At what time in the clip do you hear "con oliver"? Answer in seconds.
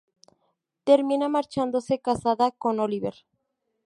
2.49-3.13